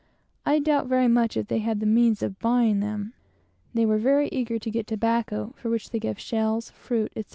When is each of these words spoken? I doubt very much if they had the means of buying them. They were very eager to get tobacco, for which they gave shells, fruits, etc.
I 0.47 0.57
doubt 0.57 0.87
very 0.87 1.07
much 1.07 1.37
if 1.37 1.47
they 1.47 1.59
had 1.59 1.79
the 1.79 1.85
means 1.85 2.23
of 2.23 2.39
buying 2.39 2.79
them. 2.79 3.13
They 3.75 3.85
were 3.85 3.99
very 3.99 4.29
eager 4.31 4.57
to 4.57 4.71
get 4.71 4.87
tobacco, 4.87 5.53
for 5.59 5.69
which 5.69 5.91
they 5.91 5.99
gave 5.99 6.17
shells, 6.19 6.71
fruits, 6.71 7.13
etc. 7.15 7.29